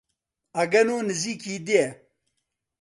ئەگەنۆ 0.57 0.97
نزیکی 1.09 1.55
دێ 1.67 1.85